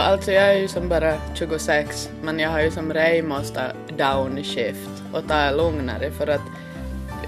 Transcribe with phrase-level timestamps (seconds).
[0.00, 5.02] Alltså jag är ju som bara 26 men jag har ju som rej måste downshift
[5.12, 6.40] och ta det lugnare för att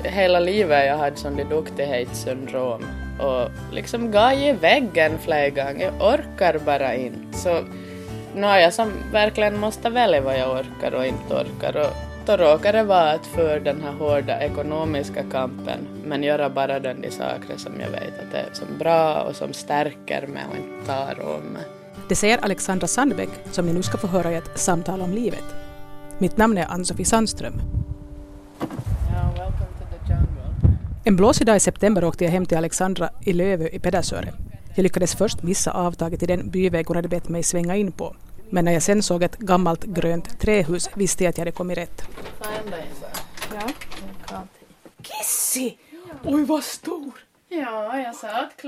[0.04, 2.84] hela livet jag hade sån duktighetssyndrom
[3.20, 5.92] och liksom gav i väggen flera gånger.
[5.98, 7.38] Jag orkar bara inte.
[7.38, 7.60] Så
[8.34, 11.76] nu har jag som verkligen måste välja vad jag orkar och inte orkar.
[11.76, 11.92] Och
[12.26, 17.00] då råkar det vara att för den här hårda ekonomiska kampen men göra bara den
[17.00, 20.86] de saker som jag vet att är som bra och som stärker mig och inte
[20.86, 21.81] tar om mig.
[22.12, 25.44] Det säger Alexandra Sandbeck som ni nu ska få höra i ett samtal om livet.
[26.18, 27.60] Mitt namn är Ann-Sofie Sandström.
[31.04, 34.32] En blåsig dag i september åkte jag hem till Alexandra i Lövö i Pedersöre.
[34.76, 38.16] Jag lyckades först missa avtaget i den byväg hon hade bett mig svänga in på.
[38.50, 41.78] Men när jag sen såg ett gammalt grönt trähus visste jag att jag hade kommit
[41.78, 42.08] rätt.
[44.30, 44.42] Ja.
[45.02, 45.78] Kissi!
[46.24, 47.12] Oj, vad stor!
[47.48, 48.58] Ja, jag sa att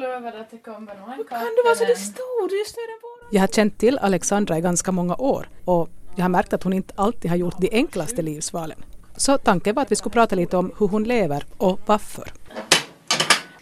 [0.50, 1.28] det kommer nog en katt.
[1.28, 2.52] Kan du vara så stor?
[2.58, 6.52] Just det, Jag har känt till Alexandra i ganska många år och jag har märkt
[6.52, 8.78] att hon inte alltid har gjort de enklaste livsvalen.
[9.16, 12.32] Så tanken var att vi skulle prata lite om hur hon lever och varför.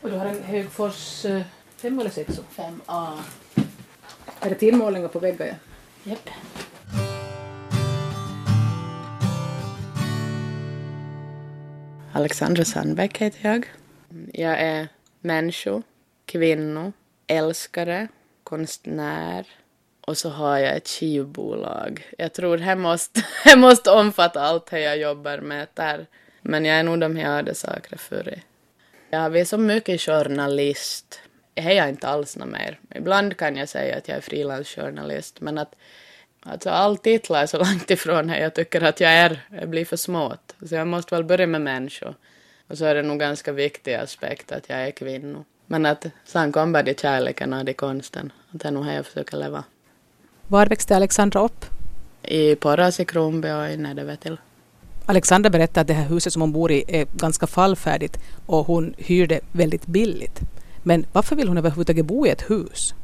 [0.03, 1.27] Och du har en Högfors
[1.77, 2.41] 5 eller 6?
[2.57, 3.19] 5A.
[4.41, 5.47] Är det tillmålningar på väggar?
[5.47, 6.11] Ja?
[6.11, 6.29] Japp.
[12.13, 13.67] Alexandra Sandbäck heter jag.
[14.33, 14.89] Jag är
[15.21, 15.83] människa,
[16.27, 16.93] kvinna,
[17.27, 18.09] älskare,
[18.53, 19.47] konstnär
[20.01, 22.07] och så har jag ett skivbolag.
[22.19, 26.07] Jag tror det måste, det måste omfatta allt det jag jobbar med där.
[26.43, 28.41] Men jag är nog de här hade saker för
[29.11, 31.21] Jag är så mycket journalist.
[31.55, 32.81] Det är jag inte alls något mer.
[32.95, 35.75] Ibland kan jag säga att jag är frilansjournalist, men att
[36.45, 39.41] Alltså all titlar är så långt ifrån det jag tycker att jag är.
[39.51, 40.55] Jag blir för smått.
[40.69, 42.15] Så jag måste väl börja med människor.
[42.67, 45.45] Och så är det nog ganska viktig aspekt att jag är kvinna.
[45.67, 48.33] Men att sen kommer de kärleken och de konsten.
[48.51, 49.65] Det är nog här jag försöker leva.
[50.49, 51.65] Var växte Alexandra upp?
[52.23, 54.37] I Porras i Kronby och i Nedevetil.
[55.07, 58.95] Alexandra berättade att det här huset som hon bor i är ganska fallfärdigt och hon
[58.99, 60.41] hyr det väldigt billigt.
[60.83, 62.95] Men varför vill hon överhuvudtaget bo i ett hus?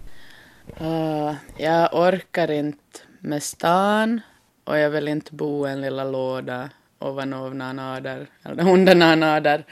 [0.81, 4.21] Uh, jag orkar inte med stan
[4.65, 9.23] och jag vill inte bo i en lilla låda ovanför någon ader eller under någon
[9.23, 9.65] ader.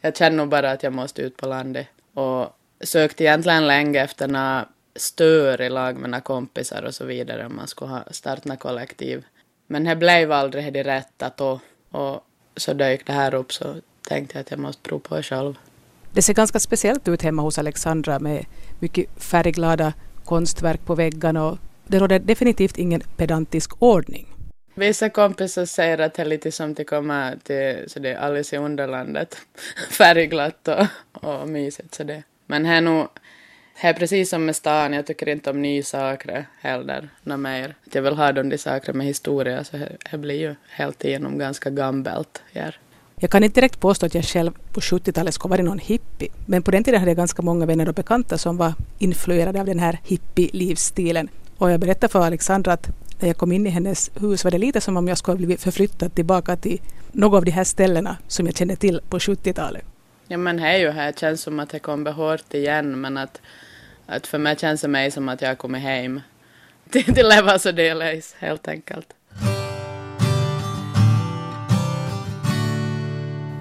[0.00, 4.28] Jag känner nog bara att jag måste ut på landet och sökte egentligen länge efter
[4.28, 8.48] några stör i lag med några kompisar och så vidare om man skulle ha starta
[8.48, 9.24] något kollektiv.
[9.66, 11.60] Men det blev aldrig det rätta då
[11.90, 12.20] och
[12.56, 13.74] så dök det här upp så
[14.08, 15.58] tänkte jag att jag måste prova på det själv.
[16.12, 18.46] Det ser ganska speciellt ut hemma hos Alexandra med
[18.78, 19.92] mycket färgglada
[20.24, 24.35] konstverk på väggarna och det råder definitivt ingen pedantisk ordning.
[24.78, 28.56] Vissa kompisar säger att det är lite som att komma till så det är Alice
[28.56, 29.36] i Underlandet.
[29.90, 31.94] Färgglatt och, och mysigt.
[31.94, 32.22] Så det.
[32.46, 33.06] Men här nu,
[33.74, 37.08] här precis som med stan, jag tycker inte om nya saker heller.
[37.22, 37.74] Något mer.
[37.92, 39.76] Jag vill ha de där saker med historia, så
[40.10, 42.78] det blir ju helt igenom ganska gammalt här.
[43.20, 46.62] Jag kan inte direkt påstå att jag själv på 70-talet skulle varit någon hippie, men
[46.62, 49.78] på den tiden hade jag ganska många vänner och bekanta som var influerade av den
[49.78, 51.28] här hippie-livsstilen.
[51.58, 52.88] Och jag berättade för Alexandra att
[53.20, 55.36] när jag kom in i hennes hus var det lite som om jag skulle ha
[55.36, 56.80] blivit förflyttad tillbaka till
[57.12, 59.84] något av de här ställena som jag kände till på 70-talet.
[60.28, 63.40] Ja men är ju här, det känns som att det kommer hårt igen men att,
[64.06, 66.20] att för mig känns det mig som att jag kommit hem
[66.90, 69.14] till, Levas och Delays helt enkelt.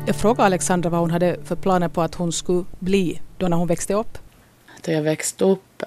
[0.07, 3.57] Jag frågade Alexandra vad hon hade för planer på att hon skulle bli då när
[3.57, 4.17] hon växte upp.
[4.81, 5.83] Då jag växte upp?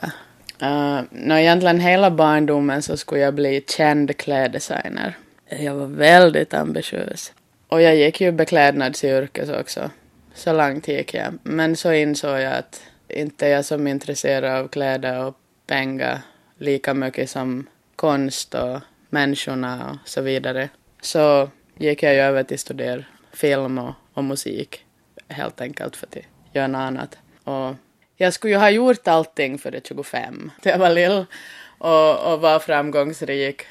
[0.62, 5.16] Eh, uh, no, egentligen hela barndomen så skulle jag bli känd kläddesigner.
[5.48, 7.32] Jag var väldigt ambitiös.
[7.68, 9.90] Och jag gick ju beklädnadsyrkes också.
[10.34, 11.38] Så långt gick jag.
[11.42, 15.36] Men så insåg jag att inte är jag som intresserad av kläder och
[15.66, 16.20] pengar
[16.58, 17.66] lika mycket som
[17.96, 18.80] konst och
[19.10, 20.68] människorna och så vidare.
[21.00, 24.84] Så gick jag ju över till att studera film och, och musik
[25.28, 26.16] helt enkelt för att
[26.52, 27.18] göra något annat.
[27.44, 27.74] Och
[28.20, 31.24] jag skulle ju ha gjort allting före 25, när jag var lill
[31.78, 33.62] och, och var framgångsrik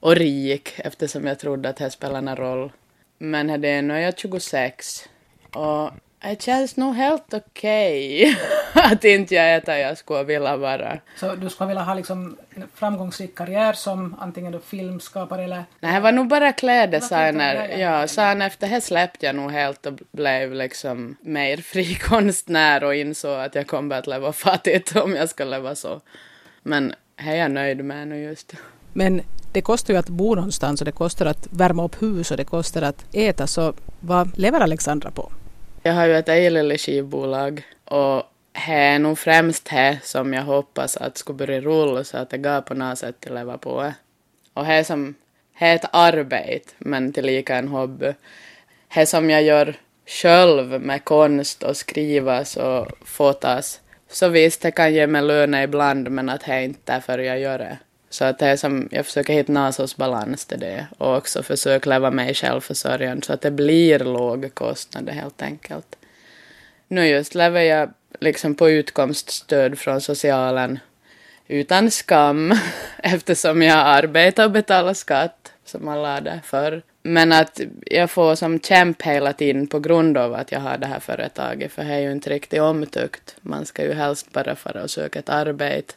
[0.00, 2.72] och rik eftersom jag trodde att det spelade någon roll.
[3.18, 5.08] Men det är nu är jag 26
[5.52, 5.90] och
[6.30, 8.36] det känns nog helt okej okay
[8.92, 10.98] att inte jag där jag skulle vilja vara.
[11.16, 15.64] Så du skulle vilja ha liksom en framgångsrik karriär som antingen då filmskapare eller?
[15.80, 17.78] Nej, det var nog bara kläddesigner.
[17.78, 22.94] Ja, sen efter det släppte jag nog helt och blev liksom mer fri konstnär och
[22.94, 26.00] insåg att jag kommer att leva fattigt om jag ska leva så.
[26.62, 28.54] Men det är jag nöjd med nu just.
[28.92, 29.20] Men
[29.52, 32.44] det kostar ju att bo någonstans och det kostar att värma upp hus och det
[32.44, 35.32] kostar att äta, så vad lever Alexandra på?
[35.86, 38.22] Jag har ju ett eget skivbolag och
[38.52, 42.38] det är nog främst det som jag hoppas att ska börja rulla så att det
[42.38, 43.92] går på något sätt att leva på.
[44.54, 45.14] Och det är som,
[45.58, 48.12] det är ett arbete men tillika en hobby.
[48.94, 49.76] Det som jag gör
[50.06, 53.80] själv med konst och skrivas och fotas.
[54.08, 57.40] Så visst, det kan ge mig lön ibland men att det är inte därför jag
[57.40, 57.78] gör det.
[58.14, 61.90] Så att det är som, jag försöker hitta NASOs balans till det och också försöka
[61.90, 65.96] leva mig självförsörjande så att det blir låga kostnader helt enkelt.
[66.88, 67.90] Nu just lever jag
[68.20, 70.78] liksom på utkomststöd från socialen
[71.48, 72.54] utan skam
[72.98, 76.82] eftersom jag arbetar och betalar skatt som alla hade förr.
[77.02, 80.86] Men att jag får som kämp hela tiden på grund av att jag har det
[80.86, 83.36] här företaget för det är ju inte riktigt omtyckt.
[83.40, 85.94] Man ska ju helst bara fara och söka ett arbete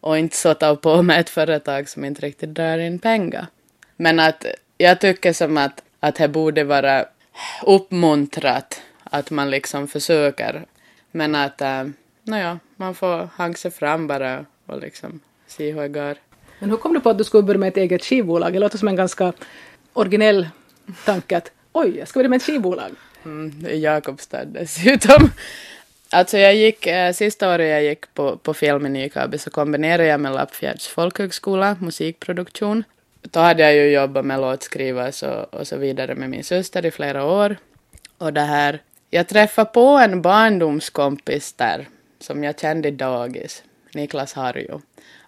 [0.00, 3.46] och inte så ta på med ett företag som inte riktigt drar in pengar.
[3.96, 4.46] Men att
[4.78, 7.04] jag tycker som att, att det borde vara
[7.66, 10.64] uppmuntrat att man liksom försöker.
[11.10, 11.84] Men att, äh,
[12.22, 16.16] nåja, man får hanga sig fram bara och liksom se hur det går.
[16.58, 18.52] Men hur kom du på att du skulle börja med ett eget skivbolag?
[18.52, 19.32] Det låter som en ganska
[19.92, 20.48] originell
[21.04, 22.90] tanke att oj, jag ska börja med ett skivbolag.
[23.24, 25.30] Mm, Jakobstad dessutom.
[26.12, 30.06] Alltså jag gick, äh, sista året jag gick på, på film i Nykabi så kombinerade
[30.06, 32.84] jag med Lappfjärds folkhögskola, musikproduktion.
[33.22, 36.90] Då hade jag ju jobbat med låtskrivare och, och så vidare med min syster i
[36.90, 37.56] flera år.
[38.18, 41.88] Och det här, jag träffade på en barndomskompis där
[42.20, 43.62] som jag kände i dagis,
[43.94, 44.80] Niklas Harjo.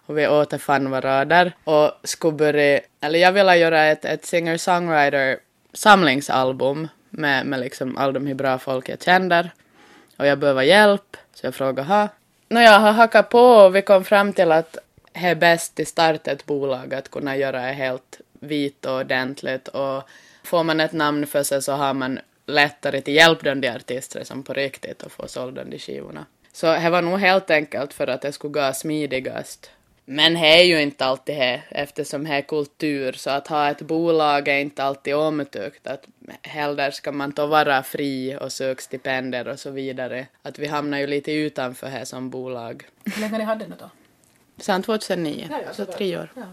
[0.05, 5.37] Och vi återfann varandra och skulle börja, eller jag ville göra ett, ett singer-songwriter
[5.73, 9.51] samlingsalbum med, med liksom all de här bra folk jag känner.
[10.17, 12.09] Och jag behöver hjälp, så jag frågade ha.
[12.49, 14.77] Nå, jag har hackat på och vi kom fram till att
[15.13, 19.67] det är bäst i starta ett bolag att kunna göra det helt vitt och ordentligt
[19.67, 20.03] och
[20.43, 24.43] får man ett namn för sig så har man lättare till hjälp de artister som
[24.43, 26.25] på riktigt och få sålda de skivorna.
[26.53, 29.71] Så det var nog helt enkelt för att det skulle gå smidigast.
[30.05, 33.81] Men det är ju inte alltid det eftersom det är kultur så att ha ett
[33.81, 35.87] bolag är inte alltid omtyckt.
[35.87, 36.05] Att
[36.41, 40.27] hellre ska man då vara fri och söka stipendier och så vidare.
[40.41, 42.83] Att vi hamnar ju lite utanför det som bolag.
[43.05, 43.89] Hur länge ni hade det då?
[44.57, 46.31] Sen 2009, Ja, ja, så tre år.
[46.35, 46.43] Ja.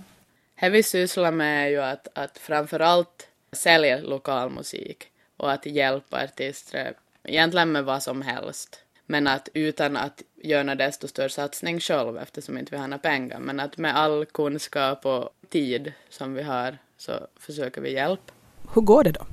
[0.60, 5.04] Det vi sysslar med är ju att, att framför allt sälja lokal musik
[5.36, 6.94] och att hjälpa artister,
[7.24, 8.84] egentligen med vad som helst.
[9.06, 12.98] Men att utan att göra en desto större satsning själv eftersom inte vi har några
[12.98, 13.38] pengar.
[13.38, 18.32] Men att med all kunskap och tid som vi har så försöker vi hjälpa.
[18.74, 19.26] Hur går det då?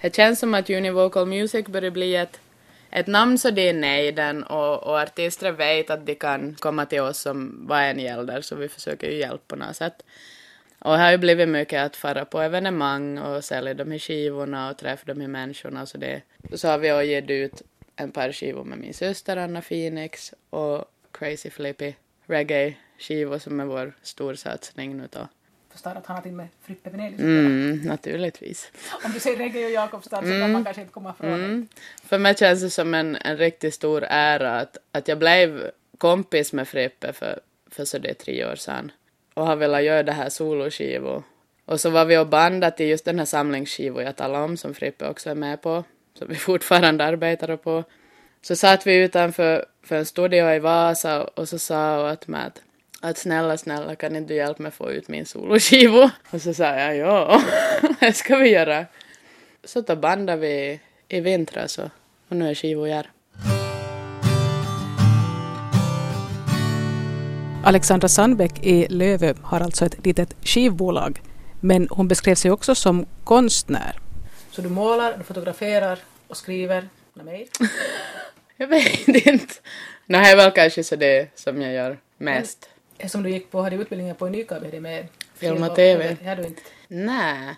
[0.00, 2.40] Det känns som att Univocal Music börjar bli ett,
[2.90, 7.00] ett namn så det är nejden och, och artister vet att de kan komma till
[7.00, 10.04] oss som vad en gäller så vi försöker ju hjälpa på något sätt.
[10.78, 14.70] Och det har ju blivit mycket att fara på evenemang och sälja de här skivorna
[14.70, 15.86] och träffa de här människorna.
[15.86, 16.22] Så, det,
[16.54, 17.62] så har vi också gett ut
[17.96, 21.94] en par skivor med min syster Anna Phoenix och Crazy Flippy
[22.26, 25.28] reggae-skivor som är vår storsatsning nu då.
[25.72, 27.20] Förstår att han har till med Frippe Venelius.
[27.20, 28.70] Mm, naturligtvis.
[29.04, 31.44] Om du säger reggae och Jakobstad så kan man kanske inte komma ifrån det.
[31.44, 31.68] Mm.
[32.04, 36.52] För mig känns det som en, en riktigt stor ära att, att jag blev kompis
[36.52, 37.40] med Frippe för,
[37.70, 38.92] för så det är tre år sedan
[39.34, 41.22] och har velat göra det här soloskivor.
[41.64, 44.74] Och så var vi och bandat i just den här samlingsskivor jag talade om som
[44.74, 45.84] Frippe också är med på,
[46.18, 47.84] som vi fortfarande arbetar på.
[48.42, 52.46] Så satt vi utanför för en studio i Vasa och så sa jag åt mig
[52.46, 52.62] att,
[53.00, 56.10] att snälla, snälla kan inte du hjälpa mig få ut min soloskiva?
[56.30, 57.42] Och så sa jag ja,
[58.00, 58.86] det ska vi göra.
[59.64, 61.90] Så då bandade vi i vintras och,
[62.28, 63.10] och nu är skivor här.
[67.64, 71.20] Alexandra Sandbeck i Lövö har alltså ett litet skivbolag.
[71.60, 74.03] Men hon beskrev sig också som konstnär.
[74.54, 77.46] Så du målar, du fotograferar och skriver något mer?
[78.56, 79.54] Jag vet inte.
[80.06, 82.70] Nej, det är väl kanske så det som jag gör mest.
[83.06, 86.16] Som du gick på, hade utbildningen på Nykabi, det med Film och TV.
[86.20, 86.62] Det hade du inte.
[86.88, 87.54] Nej.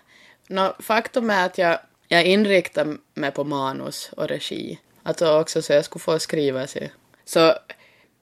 [0.47, 4.79] Nå, faktum är att jag, jag inriktar mig på manus och regi.
[5.03, 6.91] Alltså också så jag skulle få skriva sig.
[7.25, 7.53] Så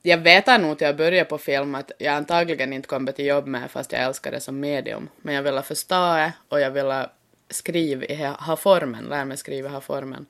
[0.01, 3.47] jag vet nog att jag började på film att jag antagligen inte kommer till jobb
[3.47, 5.09] med fast jag älskar det som medium.
[5.17, 7.09] Men jag ville förstå det och jag ville
[7.49, 10.25] skriva, ha formen, lära mig skriva, ha formen.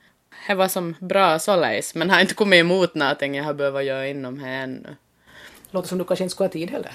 [0.47, 4.07] Det var som bra således, men har inte kommit emot någonting jag har behövt göra
[4.07, 4.95] inom det ännu.
[5.71, 6.91] Låter som du kanske inte skulle ha tid heller.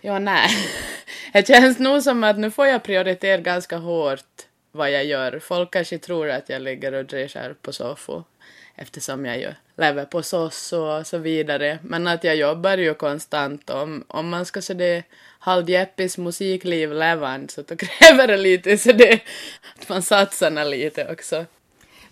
[0.00, 0.50] Ja, nej.
[1.32, 5.38] Det känns nog som att nu får jag prioritera ganska hårt vad jag gör.
[5.38, 8.24] Folk kanske tror att jag ligger och dresar på soffan
[8.74, 11.78] eftersom jag ju lever på SOS och så vidare.
[11.82, 13.70] Men att jag jobbar ju konstant.
[13.70, 15.02] Om, om man ska se det
[15.38, 19.20] halvjeppis musikliv levande så då kräver det lite så det
[19.76, 21.44] att man satsar lite också.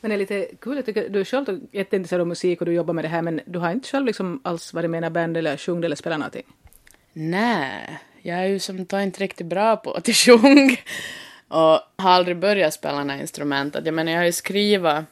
[0.00, 2.72] Men det är lite kul, jag tycker du är själv jätteintresserad av musik och du
[2.72, 5.36] jobbar med det här men du har inte själv liksom alls varit med i band
[5.36, 6.46] eller sjungit eller spelat någonting?
[7.12, 10.76] Nej, jag är ju som inte riktigt bra på att sjunga
[11.50, 13.76] och har aldrig börjat spela några instrument.
[13.84, 15.04] Jag menar, jag har ju skrivit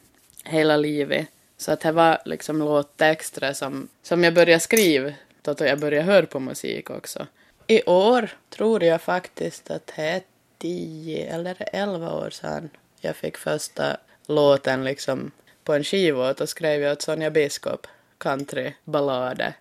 [0.45, 1.27] hela livet
[1.57, 6.27] så att det var liksom låttexter som, som jag började skriva då jag började höra
[6.27, 7.27] på musik också.
[7.67, 10.23] I år tror jag faktiskt att det är
[10.59, 15.31] tio eller elva år sedan jag fick första låten liksom
[15.65, 17.87] på en skiva och då skrev jag åt Sonja Biskop
[18.19, 19.53] countryballader.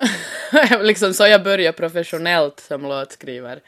[0.80, 3.60] liksom så jag började professionellt som låtskrivare.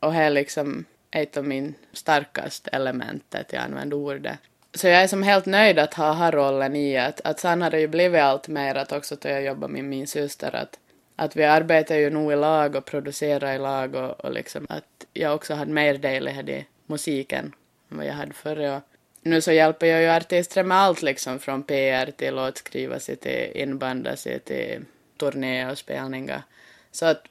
[0.00, 4.38] Och det är liksom ett av min starkaste element, att jag använder ordet.
[4.74, 7.70] Så jag är som helt nöjd att ha, ha rollen i att, att sen har
[7.70, 10.78] det ju blivit allt mer att också då jag jobbar med min syster att,
[11.16, 15.06] att vi arbetar ju nog i lag och producerar i lag och, och liksom att
[15.12, 17.52] jag också hade mer del i musiken
[17.90, 18.76] än vad jag hade förr.
[18.76, 18.82] Och
[19.22, 23.50] nu så hjälper jag ju artister med allt liksom från PR till låtskriva sig till
[23.54, 24.84] inbanda sig till
[25.16, 26.42] turné och spelningar.
[26.92, 27.22] Så att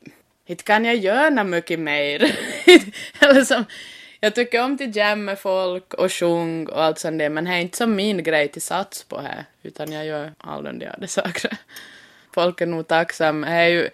[0.47, 2.19] inte kan jag göra mycket mer.
[3.19, 3.65] Eller som,
[4.19, 7.51] jag tycker om att jamma med folk och sjunga och allt sånt där, men det
[7.51, 11.07] är inte som min grej till sats på här, utan jag gör alla de andra
[11.07, 11.57] saker.
[12.33, 13.47] Folk är nog tacksamma.
[13.47, 13.89] är ju,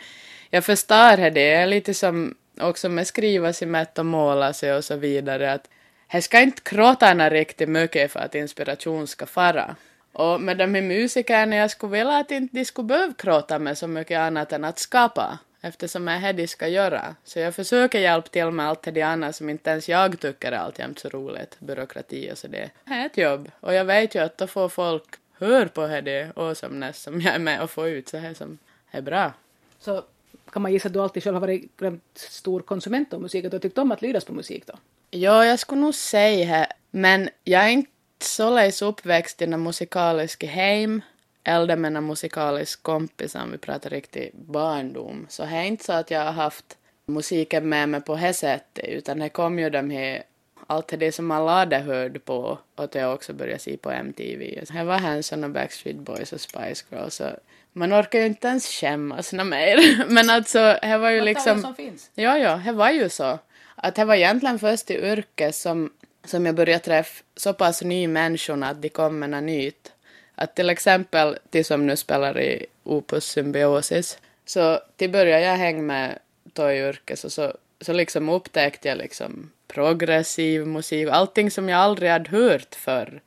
[0.49, 4.73] jag förstår det, det är lite som också med skriva sig mätt och måla sig
[4.73, 5.69] och så vidare, att
[6.07, 9.75] här ska inte kråtarna riktigt mycket för att inspiration ska fara.
[10.11, 13.77] Och med de här musikerna, jag skulle vilja att inte de skulle behöva kråta med
[13.77, 17.15] så mycket annat än att skapa eftersom det de ska göra.
[17.23, 20.57] Så jag försöker hjälpa till med allt det andra som inte ens jag tycker är
[20.57, 22.69] alltjämt så roligt, byråkrati och så det.
[22.85, 25.03] Det är ett jobb och jag vet ju att då får folk
[25.33, 28.57] hör på det awesomeness som jag är med och får ut så här som
[28.91, 29.33] är bra.
[29.79, 30.03] Så
[30.51, 33.51] kan man gissa att du alltid själv har varit en stor konsument av musik, att
[33.51, 34.73] du har tyckt om att lydas på musik då?
[35.11, 40.43] Ja, jag skulle nog säga det, men jag är inte således uppväxt i en musikalisk
[40.43, 41.01] hem
[41.43, 45.25] äldre med en musikalisk kompis om vi pratar riktigt barndom.
[45.29, 48.85] Så det är inte så att jag har haft musiken med mig på det sättet
[48.85, 50.23] utan det kom ju de här
[50.67, 54.63] allt det som alla hade hört på och att jag också började se på MTV.
[54.73, 57.29] Det var Hanson och Backstreet Boys och Spice Girls så
[57.73, 60.05] man orkar ju inte ens skämmas något mer.
[60.09, 61.61] Men alltså, det var ju liksom...
[61.61, 62.11] som finns.
[62.15, 63.39] Ja, ja, det var ju så.
[63.75, 65.91] Att det var egentligen först i yrket som,
[66.25, 69.92] som jag började träffa så pass nya människor att de kom med något nytt.
[70.35, 75.81] Att till exempel, de som nu spelar i Opus Symbiosis, så till början jag hänga
[75.81, 76.19] med
[76.53, 82.11] Toy yrke så, så, så liksom upptäckte jag liksom progressiv musik, allting som jag aldrig
[82.11, 83.21] hade hört förr.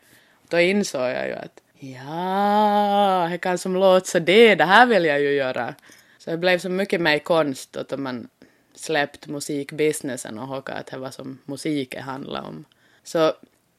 [0.49, 5.05] Då insåg jag ju att ja, det kan som låta så det, det här vill
[5.05, 5.75] jag ju göra.
[6.19, 8.29] Så det blev så mycket mer konst att man
[8.75, 12.65] släppt musikbusinessen och hocka att det var som musiken handlade om.
[13.05, 13.33] Så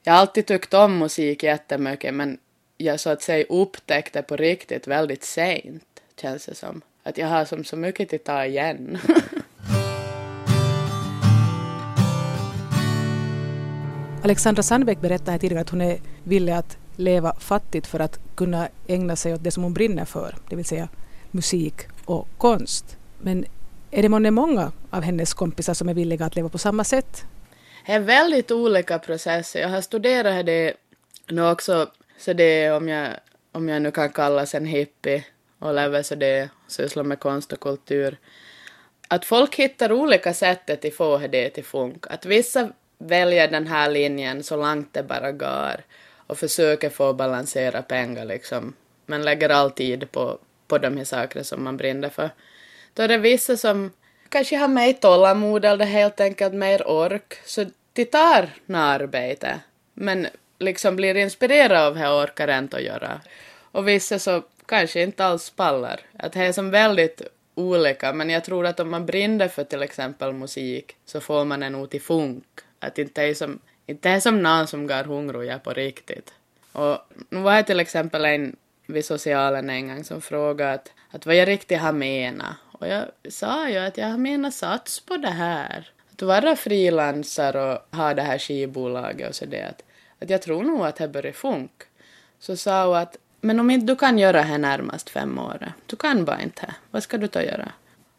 [0.03, 2.37] jag har alltid tyckt om musik jättemycket men
[2.77, 6.81] jag så att säga upptäckte på riktigt väldigt sent, känns det som.
[7.03, 8.97] Att jag har som så mycket att ta igen.
[14.23, 19.15] Alexandra Sandbeck berättade tidigare att hon är villig att leva fattigt för att kunna ägna
[19.15, 20.87] sig åt det som hon brinner för, det vill säga
[21.31, 22.97] musik och konst.
[23.21, 23.45] Men
[23.91, 27.25] är det månne många av hennes kompisar som är villiga att leva på samma sätt?
[27.85, 29.59] Det är väldigt olika processer.
[29.61, 30.73] Jag har studerat det
[31.29, 33.13] nu också så det är om jag,
[33.51, 35.25] om jag nu kan kallas en hippie
[35.59, 38.17] och lever så det, sysslar med konst och kultur.
[39.07, 42.05] Att folk hittar olika sätt att få det till funk.
[42.09, 45.83] Att vissa väljer den här linjen så långt det bara går
[46.27, 48.73] och försöker få balansera pengar liksom.
[49.05, 52.29] Men lägger all tid på, på de här sakerna som man brinner för.
[52.93, 53.91] Då är det vissa som
[54.29, 59.59] kanske har mer tålamod eller helt enkelt mer ork, så de tar arbete.
[59.93, 60.27] Men
[60.59, 63.21] liksom blir inspirerad av det orkar inte att göra.
[63.71, 65.99] Och vissa så kanske inte alls pallar.
[66.19, 67.21] Att det är som väldigt
[67.55, 71.63] olika, men jag tror att om man brinner för till exempel musik så får man
[71.63, 72.45] en ut i funk.
[72.79, 76.33] Att inte är som, inte är som någon som går hungrig på riktigt.
[76.71, 76.97] Och
[77.29, 81.35] nu var jag till exempel en vid socialen en gång som frågade att, att vad
[81.35, 82.55] jag riktigt har menat.
[82.71, 85.89] Och jag sa ju att jag har menat sats på det här.
[86.11, 89.63] Att vara frilansare och ha det här skivbolaget och så det.
[89.63, 89.83] Att
[90.19, 91.85] att jag tror nog att det börjar funka.
[92.39, 95.95] Så sa hon att men om inte du kan göra det närmast fem år, du
[95.95, 97.71] kan bara inte, vad ska du då göra?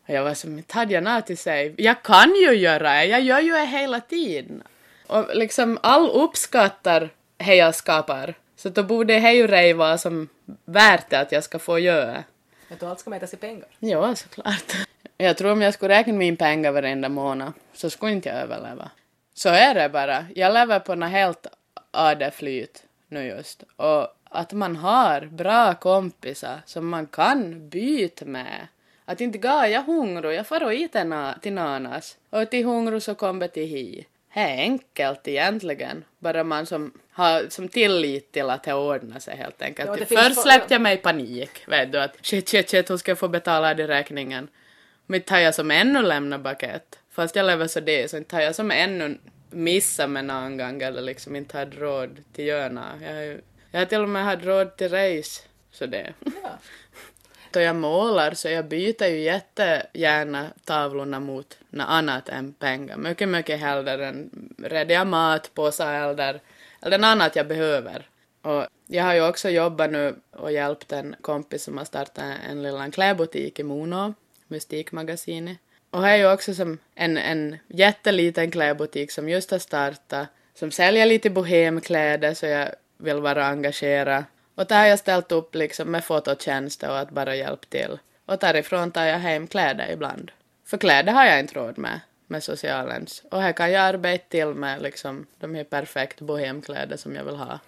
[0.07, 1.75] Och jag var som, inte hade jag något till sig.
[1.79, 4.63] Jag kan ju göra det, jag gör ju det hela tiden.
[5.07, 10.29] Och liksom all uppskattar det jag skapar, så då borde det ju rej vara som
[10.65, 12.25] värt det att jag ska få göra.
[12.71, 13.67] Att allt ska mätas i pengar?
[13.79, 14.77] Ja, såklart.
[15.19, 18.91] Jag tror om jag skulle räkna min pengar varenda månad så skulle inte jag överleva.
[19.35, 20.27] Så är det bara.
[20.35, 21.47] Jag lever på något helt
[21.99, 22.85] adeflyt.
[23.09, 23.65] nu just.
[23.77, 28.67] Och att man har bra kompisar som man kan byta med.
[29.05, 32.17] Att inte ga jag hungrig, jag far och äter till nanas.
[32.31, 34.07] Och till hungrig så kommer till hi.
[34.35, 39.37] Det är enkelt egentligen, bara man som har som tillit till att det ordnar sig
[39.37, 40.01] helt enkelt.
[40.01, 43.17] Ja, Först släppte jag mig i panik, vet du, att shit, shit, shit, hon ska
[43.17, 44.49] få betala den räkningen.
[45.07, 46.99] Men inte har jag som ännu lämnat bucket.
[47.11, 49.19] Fast jag lever så det, så inte har jag som ännu
[49.51, 53.41] missat med någon gång eller liksom inte hade råd till göra jag,
[53.71, 56.13] jag har till och med haft råd till race, så det.
[56.25, 56.31] Ja.
[57.51, 62.97] Då jag målar så jag byter ju jättegärna tavlorna mot något annat än pengar.
[62.97, 66.41] Mycket, mycket hellre än rediga matpåsar eller,
[66.83, 68.09] eller något annat jag behöver.
[68.43, 72.63] Och jag har ju också jobbat nu och hjälpt en kompis som har startat en
[72.63, 74.15] liten klädbutik i Mono,
[74.47, 75.59] Mystikmagasinet.
[75.91, 80.71] Och här är ju också som en, en jätteliten klädbutik som just har startat, som
[80.71, 84.25] säljer lite bohemkläder så jag vill vara engagerad.
[84.55, 87.99] Och där har jag ställt upp liksom med fototjänster och att bara hjälpa till.
[88.27, 90.31] Och därifrån tar jag hem kläder ibland.
[90.65, 93.23] För kläder har jag inte råd med, med socialens.
[93.31, 97.37] Och här kan jag arbeta till med liksom de här perfekta bohemkläder som jag vill
[97.37, 97.59] ha.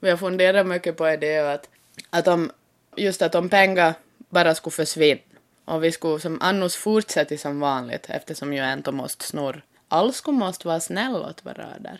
[0.00, 1.68] Och jag funderar mycket på det att,
[2.10, 2.50] att om,
[2.96, 3.94] just att om pengar
[4.28, 5.20] bara skulle försvinna
[5.64, 9.60] och vi skulle som annars fortsätta som vanligt eftersom ju ändå måste snurra.
[9.88, 11.98] Alla skulle måste vara snälla åt varandra.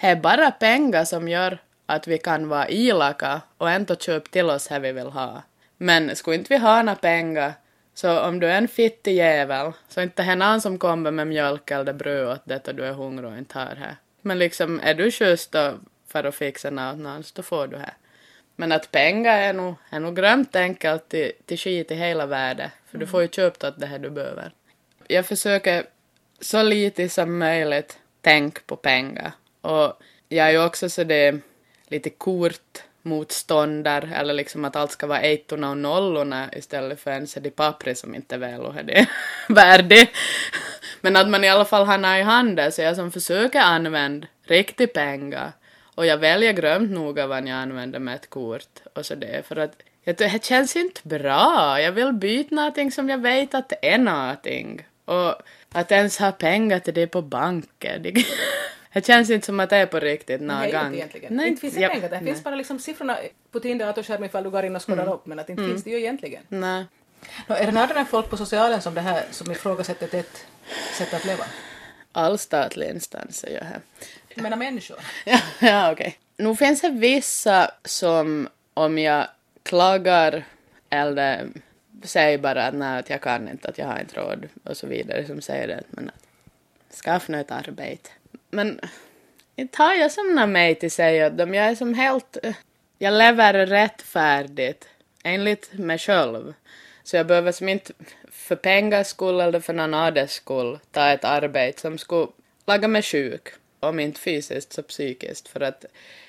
[0.00, 4.50] Det är bara pengar som gör att vi kan vara elaka och ändå köpa till
[4.50, 5.42] oss det vi vill ha.
[5.76, 7.52] Men skulle inte vi ha några pengar
[7.94, 11.70] så om du är en fittig jävel så inte är någon som kommer med mjölk
[11.70, 13.96] eller bröd åt det och du är hungrig och inte har det.
[14.22, 15.54] Men liksom är du schysst
[16.08, 17.92] för att fixa något någon så då får du det.
[18.56, 22.70] Men att pengar är nog, är nog grömt enkelt till, till skit i hela världen.
[22.90, 24.52] För du får ju köpt åt det här du behöver.
[25.08, 25.86] Jag försöker
[26.40, 29.32] så lite som möjligt tänka på pengar.
[29.60, 31.40] Och jag är ju också så det
[31.88, 37.26] lite kort motståndare eller liksom att allt ska vara ettorna och nollorna istället för en
[37.40, 39.06] de pappret som inte är väl och är det
[39.48, 40.06] värde.
[41.00, 44.92] Men att man i alla fall har i handen så jag som försöker använda riktig
[44.92, 45.52] pengar
[45.94, 49.56] och jag väljer grömt noga vad jag använder med ett kort och så det för
[49.56, 51.80] att jag, det känns inte bra.
[51.80, 54.86] Jag vill byta någonting som jag vet att det är någonting.
[55.04, 55.34] Och
[55.72, 58.02] att ens ha pengar till det på banken.
[58.02, 58.10] Det,
[58.92, 60.84] det känns inte som att det är på riktigt någon Nej, gång.
[60.86, 61.36] inte egentligen.
[61.36, 62.08] Nej, inte finns det ja, pengar.
[62.08, 62.24] Det nej.
[62.24, 63.18] finns bara liksom siffrorna
[63.50, 65.90] på din datorskärm ifall du går in och scrollar upp, men att inte finns det
[65.90, 66.42] ju egentligen.
[66.48, 66.84] Nej.
[67.46, 70.46] Nå, är det några folk på socialen som det här som ifrågasätter ett
[70.98, 71.44] sätt att leva?
[72.12, 73.80] All statliga instanser gör det.
[74.34, 74.98] Du menar människor.
[75.24, 76.18] Ja, ja okej.
[76.36, 79.26] Nu finns det vissa som om jag
[79.62, 80.44] klagar
[80.90, 81.48] eller
[82.02, 84.86] säger bara att nej, att jag kan inte, att jag har inte råd och så
[84.86, 88.10] vidare som säger det, men att skaffa nu ett arbete.
[88.50, 88.80] Men
[89.56, 91.54] inte har jag som mig till sig åt dem.
[91.54, 92.36] Jag är som helt,
[92.98, 94.88] jag lever rättfärdigt
[95.24, 96.54] enligt mig själv.
[97.02, 97.92] Så jag behöver som inte
[98.30, 102.26] för pengars skull eller för någon annans skull ta ett arbete som skulle
[102.66, 103.48] laga mig sjuk.
[103.88, 105.48] Om inte fysiskt så psykiskt.
[105.48, 105.84] För att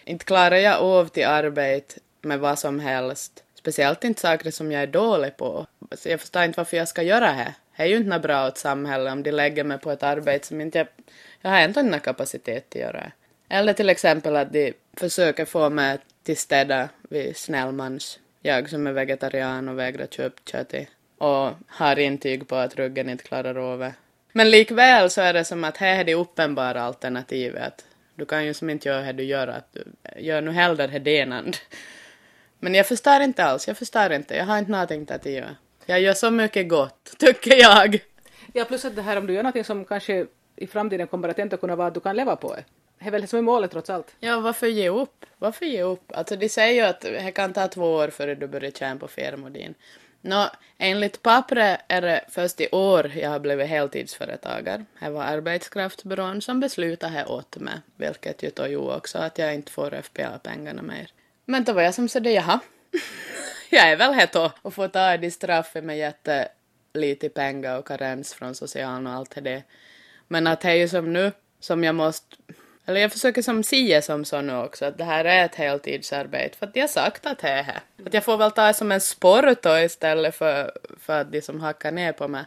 [0.05, 3.43] inte klarar jag av till arbete med vad som helst.
[3.55, 5.67] Speciellt inte saker som jag är dålig på.
[5.91, 7.53] Så jag förstår inte varför jag ska göra det.
[7.77, 10.47] Det är ju inte något bra åt samhället om de lägger mig på ett arbete
[10.47, 10.87] som inte jag...
[11.41, 13.11] Jag har inte inte kapacitet till att göra.
[13.49, 18.19] Eller till exempel att de försöker få mig till städa vid Snellmans.
[18.41, 20.73] Jag som är vegetarian och vägrar köpa kött.
[21.17, 23.93] Och har intyg på att ryggen inte klarar av det.
[24.37, 27.85] Men likväl så är det som att här är det uppenbara alternativet.
[28.15, 29.83] Du kan ju som inte göra det du gör, att du
[30.21, 31.57] gör nu hellre det denand.
[32.59, 34.35] Men jag förstår inte alls, jag förstår inte.
[34.35, 35.55] Jag har inte någonting att göra.
[35.85, 37.99] Jag gör så mycket gott, tycker jag.
[38.53, 41.39] Ja, plus att det här om du gör någonting som kanske i framtiden kommer att
[41.39, 42.63] ändå kunna vara att du kan leva på det.
[42.99, 44.15] Det är väl det som är målet trots allt.
[44.19, 45.25] Ja, varför ge upp?
[45.37, 46.11] Varför ge upp?
[46.13, 49.07] Alltså, de säger ju att det kan ta två år före du börjar tjäna på
[49.07, 49.75] firmodin.
[50.25, 54.85] Nå, enligt pappret är det först i år jag har blivit heltidsföretagare.
[54.99, 59.55] Det var arbetskraftsbyrån som beslutade här åt mig, vilket ju då gjorde också att jag
[59.55, 61.11] inte får FPA-pengarna mer.
[61.45, 62.59] Men då var jag som sådär, jaha,
[63.69, 68.33] jag är väl här då och får ta de straffet med jättelite pengar och karens
[68.33, 69.63] från socialen och allt det.
[70.27, 72.35] Men att det är ju som nu som jag måste
[72.85, 76.57] eller jag försöker som säga som så nu också att det här är ett heltidsarbete
[76.57, 78.05] för att de har sagt att det är det.
[78.05, 81.41] Att jag får väl ta det som en sport då istället för, för att de
[81.41, 82.45] som hackar ner på mig.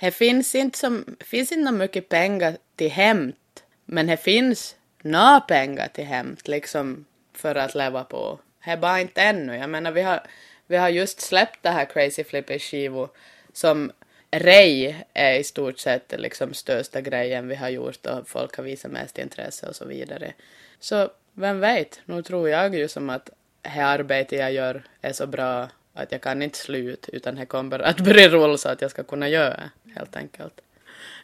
[0.00, 3.36] Det finns inte som, finns inte mycket pengar till hämt
[3.84, 8.38] men det finns några pengar till hämt liksom för att leva på.
[8.64, 9.56] Det är bara inte ännu.
[9.56, 10.20] Jag menar vi har,
[10.66, 13.08] vi har just släppt det här Crazy Flippers skivo
[13.52, 13.92] som
[14.36, 18.90] Rej är i stort sett liksom största grejen vi har gjort och folk har visat
[18.90, 20.32] mest intresse och så vidare.
[20.80, 23.30] Så vem vet, nu tror jag ju som att
[23.62, 27.78] det arbete jag gör är så bra att jag kan inte sluta utan det kommer
[27.78, 30.60] att börja rulla så att jag ska kunna göra det, helt enkelt.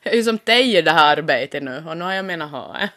[0.03, 2.47] Jag är ju som dig i det här arbetet nu och nu har jag mina
[2.47, 2.89] ha.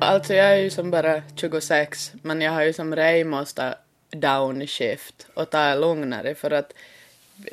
[0.00, 3.74] Alltså jag är ju som bara 26 men jag har ju som rej måste
[4.10, 6.72] downshift och ta det lugnare för att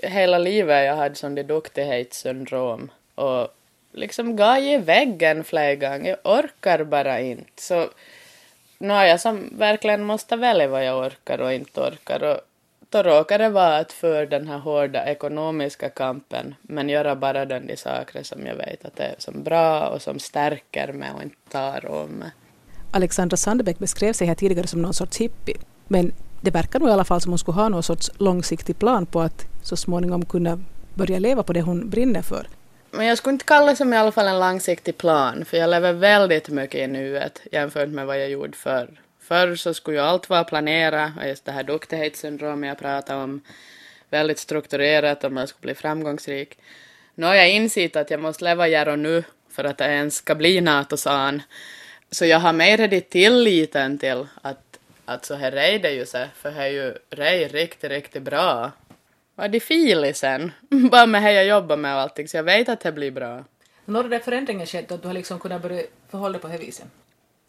[0.04, 3.48] hela livet jag hade som det duktighetssyndrom och
[3.92, 6.18] liksom gav i väggen flera gånger.
[6.24, 7.62] Jag orkar bara inte.
[7.62, 7.90] Så
[8.78, 12.24] nu har jag som verkligen måste välja vad jag orkar och inte orkar.
[12.24, 12.40] Och
[12.90, 17.68] då råkar det vara att för den här hårda ekonomiska kampen men göra bara den
[17.68, 21.24] de saker som jag vet att det är som bra och som stärker mig och
[21.24, 22.32] inte tar om mig.
[22.92, 25.58] Alexandra Sandebäck beskrev sig här tidigare som någon sorts hippie.
[25.88, 29.06] Men det verkar nog i alla fall som hon skulle ha någon sorts långsiktig plan
[29.06, 30.60] på att så småningom kunna
[30.94, 32.48] börja leva på det hon brinner för.
[32.92, 35.70] Men jag skulle inte kalla det som i alla fall en långsiktig plan, för jag
[35.70, 38.90] lever väldigt mycket i nuet jämfört med vad jag gjorde förr.
[39.22, 43.42] Förr så skulle ju allt vara planerat, och just det här duktighetssyndromet jag pratade om,
[44.10, 46.58] väldigt strukturerat om jag skulle bli framgångsrik.
[47.16, 50.16] Nu har jag insett att jag måste leva här och nu för att det ens
[50.16, 51.42] ska bli Nato-san.
[52.12, 54.67] Så jag har mer det tilliten till att,
[55.08, 58.72] att så här är det ju sig, för det är ju rej riktigt, riktigt bra.
[59.36, 60.52] Vad är filisen?
[60.92, 63.44] Bara med det jag jobbar med och allting, så jag vet att det blir bra.
[63.86, 66.58] När har den förändringen skett att du har liksom kunnat börja förhålla dig på det
[66.58, 66.86] viset?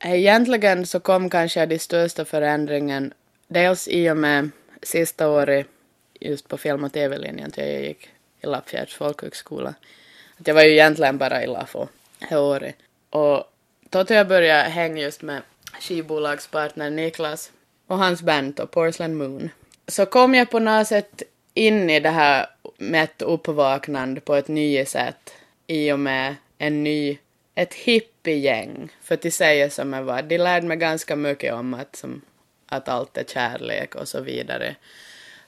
[0.05, 3.13] Egentligen så kom kanske den största förändringen
[3.49, 4.51] dels i och med
[4.83, 5.67] sista året
[6.21, 8.09] just på film och tv-linjen jag gick
[8.41, 9.75] i Lappfjärds folkhögskola.
[10.41, 11.89] Att jag var ju egentligen bara i Lafo
[12.29, 12.77] det året.
[13.11, 13.45] Och
[13.91, 15.43] då jag började hänga just med
[15.81, 17.53] skivbolagspartner Niklas
[17.87, 19.51] och hans band då, Porcelain Moon.
[19.89, 21.23] Så kom jag på något sätt
[21.55, 22.47] in i det här
[22.79, 25.35] med ett uppvaknande på ett nytt sätt
[25.67, 27.19] i och med en ny,
[27.55, 28.93] ett hippiegäng.
[29.03, 32.23] För att de säger som jag var, de lärde mig ganska mycket om att, som,
[32.67, 34.77] att allt är kärlek och så vidare.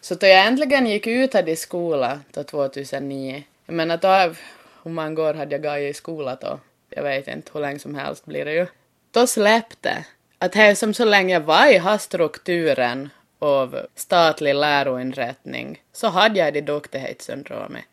[0.00, 4.34] Så då jag äntligen gick ut här i skolan då 2009, jag menar då,
[4.82, 6.60] hur många år hade jag gått i skolan då?
[6.88, 8.66] Jag vet inte, hur länge som helst blir det ju.
[9.12, 10.04] Då släppte
[10.38, 16.54] att det som så länge jag var i strukturen av statlig läroinrättning så hade jag
[16.54, 17.84] det duktighetssyndromet.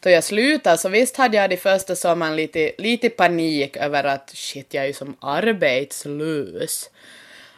[0.00, 4.30] Då jag slutade så visst hade jag det första sommaren lite, lite panik över att
[4.30, 6.90] shit, jag är ju som arbetslös.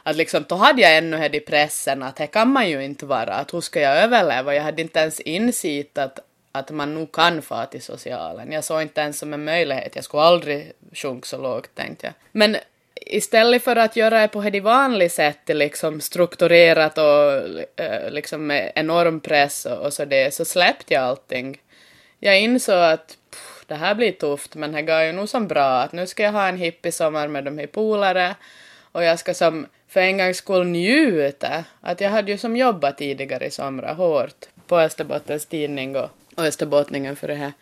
[0.02, 3.06] Att liksom, då hade jag ännu här i pressen att det kan man ju inte
[3.06, 4.54] vara, att hur ska jag överleva?
[4.54, 6.18] Jag hade inte ens insett att,
[6.52, 8.52] att man nog kan få till socialen.
[8.52, 12.14] Jag såg inte ens som en möjlighet, jag skulle aldrig sjunka så lågt tänkte jag.
[12.32, 12.56] Men
[13.06, 17.32] istället för att göra det på det vanliga sättet, liksom strukturerat och
[17.80, 21.60] eh, liksom med enorm press och, och så det, så släppte jag allting.
[22.20, 25.80] Jag insåg att pff, det här blir tufft, men det går ju nog som bra
[25.80, 28.34] att nu ska jag ha en hippiesommar med de här polare
[28.92, 31.64] och jag ska som för en gångs skull njuta.
[31.80, 36.44] Att jag hade ju som jobbat tidigare i somras hårt på Österbottens tidning och, och
[36.44, 37.52] Österbottningen för det här.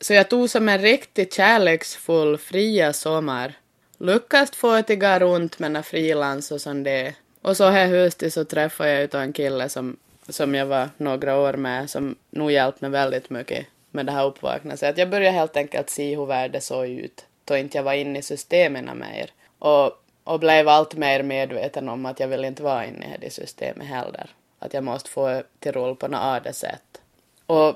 [0.00, 3.54] Så jag tog som en riktigt kärleksfull fria sommar
[3.98, 7.14] lyckats få det gå runt med frilans och sånt det.
[7.42, 9.96] Och så här hösten så träffade jag ju en kille som,
[10.28, 14.26] som jag var några år med som nog hjälpte mig väldigt mycket med det här
[14.26, 14.80] uppvaknandet.
[14.80, 17.92] Så att jag började helt enkelt se hur världen såg ut då inte jag var
[17.92, 19.30] inne i systemen mer.
[19.58, 19.92] Och,
[20.24, 23.86] och blev allt mer medveten om att jag vill inte vara inne i det systemet
[23.86, 24.30] heller.
[24.58, 27.00] Att jag måste få till rull på något annat sätt.
[27.46, 27.74] Och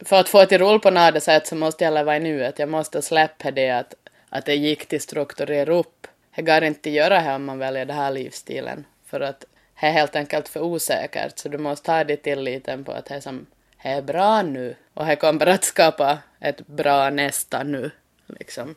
[0.00, 2.58] för att få till rull på något annat sätt så måste jag leva i nuet.
[2.58, 3.94] Jag måste släppa det att
[4.34, 6.06] att det gick till strukturera upp.
[6.36, 9.40] Det går inte att göra här om man väljer den här livsstilen, för att
[9.80, 13.20] det är helt enkelt för osäkert, så du måste ha det tilliten på att det
[13.20, 13.46] som
[13.82, 17.90] det är bra nu och det kommer att skapa ett bra nästa nu.
[18.26, 18.74] Liksom.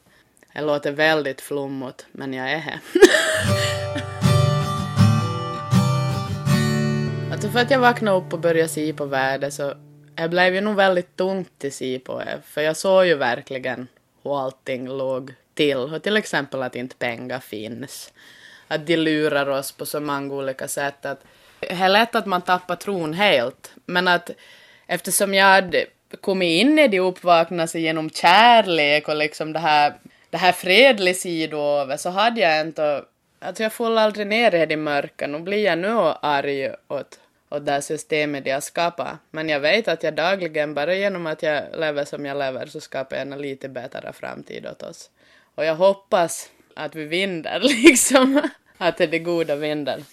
[0.54, 2.80] Det låter väldigt flummigt, men jag är här.
[7.32, 9.74] alltså för att jag vaknade upp och började se på världen så
[10.16, 13.88] det blev ju nog väldigt tungt att se på det, för jag såg ju verkligen
[14.24, 15.78] hur allting låg till.
[15.78, 18.14] Och till exempel att inte pengar finns.
[18.68, 21.06] Att de lurar oss på så många olika sätt.
[21.06, 21.24] Att
[21.60, 23.72] det är lätt att man tappar tron helt.
[23.86, 24.30] Men att
[24.88, 25.86] eftersom jag hade
[26.22, 29.94] kommit in i det uppvaknandet genom kärlek och liksom det här,
[30.30, 33.04] det här fredliga sidan så hade jag inte...
[33.40, 35.28] Alltså jag får aldrig ner i det mörka.
[35.28, 39.18] Nu blir jag nu arg åt, åt det här systemet de har skapat.
[39.32, 42.80] Men jag vet att jag dagligen, bara genom att jag lever som jag lever, så
[42.80, 45.10] skapar jag en lite bättre framtid åt oss.
[45.58, 48.50] Och jag hoppas att vi vinner liksom.
[48.78, 50.04] Att det är det goda vinner.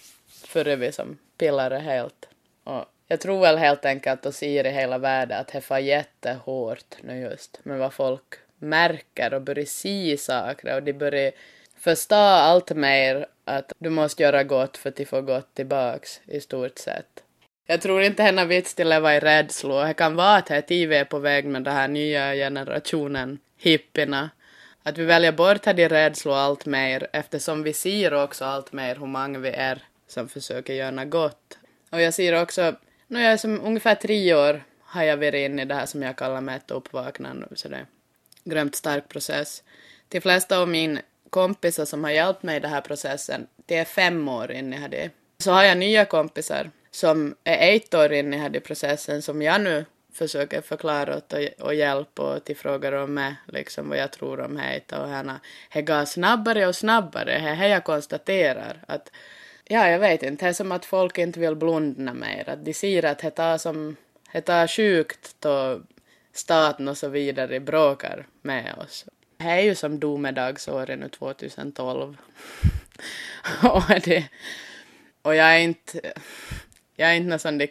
[0.47, 2.29] Före vi som pillar det helt.
[2.63, 6.95] Och jag tror väl helt enkelt och ser i hela världen att det far jättehårt
[7.01, 11.31] nu just med vad folk märker och börjar se saker och de börjar
[11.77, 16.77] förstå allt mer att du måste göra gott för att få gott tillbaks i stort
[16.77, 17.23] sett.
[17.65, 19.87] Jag tror inte henne vits till att leva i rädsla.
[19.87, 24.29] Det kan vara att här TV är på väg med den här nya generationen hippierna.
[24.87, 29.05] Att vi väljer bort de rädslor allt mer eftersom vi ser också allt mer hur
[29.05, 31.57] många vi är som försöker göra gott.
[31.89, 32.75] Och jag ser också,
[33.07, 36.03] när jag är som ungefär tre år har jag varit inne i det här som
[36.03, 37.85] jag kallar med ett uppvaknande, så det är
[38.43, 39.63] grömt stark process.
[40.09, 43.85] De flesta av mina kompisar som har hjälpt mig i den här processen, det är
[43.85, 45.09] fem år inne i det.
[45.37, 49.41] Så har jag nya kompisar som är ett år inne i den här processen som
[49.41, 53.97] jag nu försöker förklara åt och, och hjälpa och till frågor om mig, liksom vad
[53.97, 55.39] jag tror om det och henne.
[55.73, 58.83] Det går snabbare och snabbare, det är jag konstaterar.
[58.87, 59.11] Att,
[59.63, 62.73] ja, jag vet inte, det är som att folk inte vill blunda mer, att de
[62.73, 63.95] ser att det tar som,
[64.31, 65.81] det tar sjukt då
[66.33, 69.05] staten och så vidare bråkar med oss.
[69.37, 72.17] Det är ju som domedagsåret nu 2012.
[73.63, 74.29] och, det,
[75.21, 76.13] och jag är inte,
[76.95, 77.61] jag är inte någon sån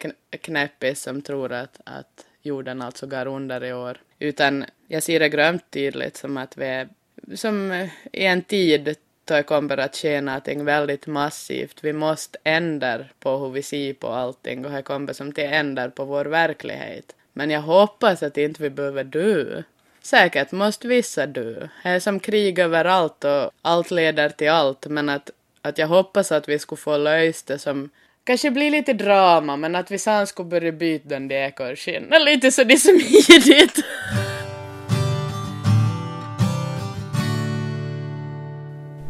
[0.41, 5.29] knäppis som tror att, att jorden alltså går under i år, utan jag ser det
[5.29, 6.89] grönt tydligt som att vi är
[7.35, 11.83] som i en tid då det kommer att ske någonting väldigt massivt.
[11.83, 15.89] Vi måste ändra på hur vi ser på allting och det kommer som till ändra
[15.89, 17.15] på vår verklighet.
[17.33, 19.63] Men jag hoppas att inte vi behöver dö.
[20.01, 21.67] Säkert måste vissa dö.
[21.83, 25.29] Det är som krig överallt och allt leder till allt, men att,
[25.61, 27.89] att jag hoppas att vi skulle få löst det som
[28.25, 32.13] Kanske blir lite drama, men att vi sen skulle börja byta den där ekorrskinn.
[32.25, 33.85] Lite så det är smidigt.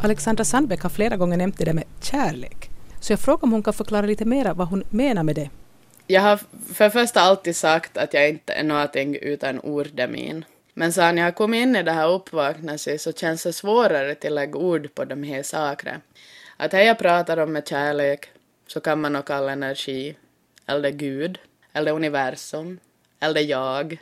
[0.03, 2.69] Alexandra Sandbeck har flera gånger nämnt det där med kärlek.
[2.99, 5.49] Så jag frågar om hon kan förklara lite mer vad hon menar med det.
[6.07, 6.39] Jag har
[6.73, 10.45] för det första alltid sagt att jag inte är någonting utan ordemin.
[10.73, 14.59] Men sen jag kom in i det här uppvaknandet så känns det svårare att lägga
[14.59, 16.01] ord på de här sakerna.
[16.57, 18.29] Att det jag pratar om med kärlek
[18.67, 20.15] så kan man nog kalla energi,
[20.65, 21.39] eller Gud,
[21.73, 22.79] eller universum,
[23.19, 23.97] eller jag,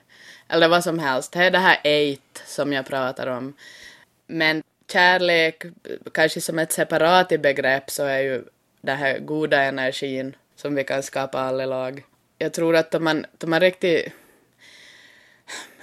[0.47, 1.31] eller vad som helst.
[1.31, 3.53] Det är det här eight som jag pratar om.
[4.27, 5.63] Men kärlek,
[6.11, 8.43] kanske som ett separat begrepp, så är ju
[8.81, 12.03] den här goda energin som vi kan skapa alla lag.
[12.37, 14.13] Jag tror att om man, om man riktigt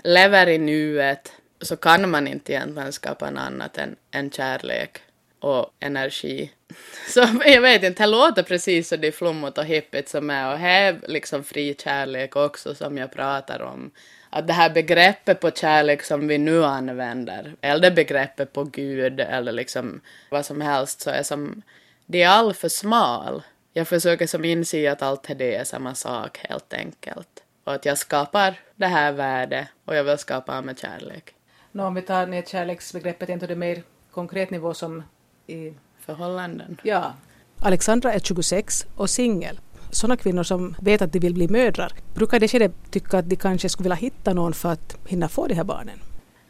[0.04, 4.98] lever i nuet så kan man inte egentligen skapa något annat än, än kärlek
[5.40, 6.52] och energi.
[7.08, 10.52] Så jag vet inte, det låter precis så det är flummigt och hippigt som är
[10.52, 13.90] och här är liksom fri kärlek också som jag pratar om.
[14.30, 19.52] Att det här begreppet på kärlek som vi nu använder, eller begreppet på Gud eller
[19.52, 21.62] liksom vad som helst, så är som,
[22.06, 23.42] det är alltför smal.
[23.72, 27.42] Jag försöker som inse att allt det är samma sak helt enkelt.
[27.64, 31.34] Och att jag skapar det här värdet och jag vill skapa med kärlek.
[31.72, 35.02] Nå, om vi tar ner kärleksbegreppet till det mer konkret nivå som
[35.50, 36.76] i förhållanden.
[36.82, 37.14] Ja.
[37.58, 39.60] Alexandra är 26 och singel.
[39.90, 43.68] Sådana kvinnor som vet att de vill bli mödrar, brukar det tycka att de kanske
[43.68, 45.98] skulle vilja hitta någon för att hinna få de här barnen?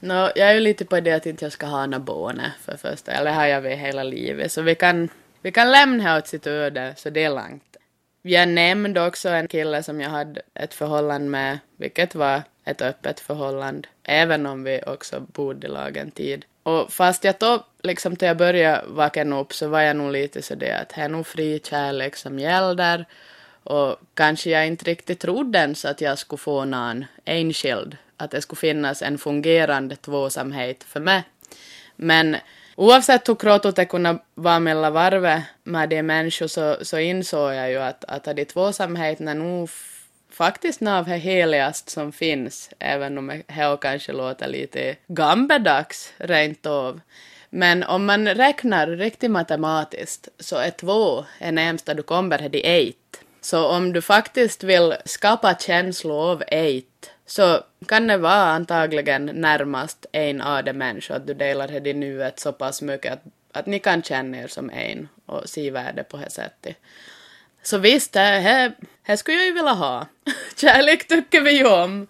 [0.01, 2.77] No, jag är ju lite på det att inte jag ska ha några barn för
[2.77, 5.09] första, eller har jag vid hela livet, så vi kan,
[5.43, 7.77] vi kan lämna åt sitt öde, så det är långt.
[8.23, 13.21] Jag nämnde också en kille som jag hade ett förhållande med, vilket var ett öppet
[13.21, 16.45] förhållande, även om vi också bodde i lag en tid.
[16.71, 20.43] Och fast jag då, liksom till jag började vakna upp så var jag nog lite
[20.43, 23.05] så det att det är nog fri kärlek som gäller
[23.65, 28.43] och kanske jag inte riktigt trodde ens att jag skulle få någon enskild, att det
[28.43, 31.23] skulle finnas en fungerande tvåsamhet för mig.
[31.97, 32.37] Men
[32.77, 37.71] oavsett hur krottot det kunde vara mellan varvet med de människor så, så insåg jag
[37.71, 39.71] ju att, att de tvåsamheterna nog
[40.41, 46.67] faktiskt något av det heligaste som finns, även om det kanske låter lite gammaldags rent
[46.67, 47.01] av.
[47.51, 53.21] Men om man räknar riktigt matematiskt så är två det närmsta du kommer till eight.
[53.41, 60.07] Så om du faktiskt vill skapa känslor av eight så kan det vara antagligen närmast
[60.13, 63.23] en av de människor att du delar det i nuet så pass mycket att,
[63.53, 66.77] att ni kan känna er som en och se värde på det sättet.
[67.63, 70.07] Så visst, det här, här skulle jag ju vilja ha.
[70.57, 72.07] Kärlek tycker vi ju om.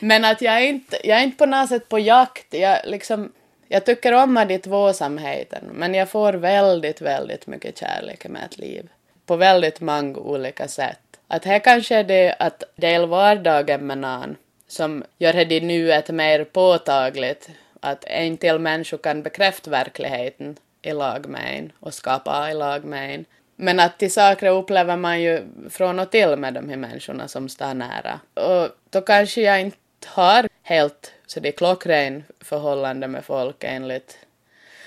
[0.00, 2.54] Men att jag är inte, jag är inte på något sätt på jakt.
[2.54, 3.32] Jag, liksom,
[3.68, 8.88] jag tycker om att tvåsamheten, men jag får väldigt, väldigt mycket kärlek med ett liv.
[9.26, 10.98] På väldigt många olika sätt.
[11.28, 14.36] Att här kanske är det att dela vardagen med någon
[14.68, 17.50] som gör det nu mer påtagligt.
[17.80, 22.84] Att en till människa kan bekräfta verkligheten i lag med en och skapa i lag
[22.84, 23.24] med en.
[23.56, 27.48] Men att till saker upplever man ju från och till med de här människorna som
[27.48, 28.20] står nära.
[28.34, 34.18] Och då kanske jag inte har helt Så det är klockren förhållande med folk enligt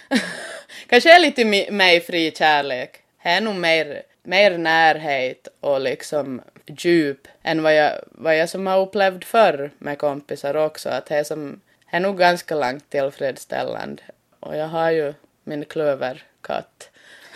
[0.87, 3.03] Kanske är lite mig fri kärlek.
[3.23, 8.67] Det är nog mer, mer närhet och liksom djup än vad jag, vad jag som
[8.67, 10.89] har upplevt förr med kompisar också.
[10.89, 14.03] Att det är, som, det är nog ganska långt tillfredsställande.
[14.39, 16.89] Och jag har ju min klöverkatt.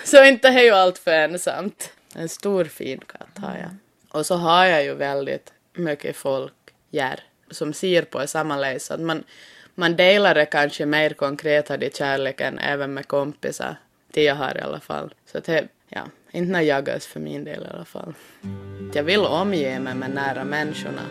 [0.04, 1.94] Så inte är ju allt för ensamt.
[2.16, 3.70] En stor fin katt har jag.
[4.12, 6.54] Och så har jag ju väldigt mycket folk
[6.94, 7.20] här
[7.52, 8.92] som ser på sammaledes.
[8.92, 9.24] Att man,
[9.76, 13.76] man delar det kanske mer konkret i kärleken även med kompisar.
[14.12, 15.14] Det jag har i alla fall.
[15.26, 18.14] Så det, ja, inte när jagas för min del i alla fall.
[18.94, 21.02] Jag vill omge mig med nära människorna,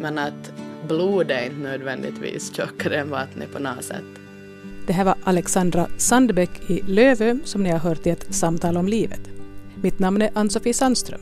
[0.00, 0.52] men att
[0.88, 4.29] blod är inte nödvändigtvis tjockare än vattnet på något sätt.
[4.90, 8.88] Det här var Alexandra Sandbäck i Lövö som ni har hört i ett samtal om
[8.88, 9.20] livet.
[9.82, 11.20] Mitt namn är Ann-Sofie Sandström.